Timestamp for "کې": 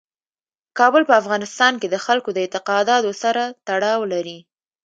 1.81-1.87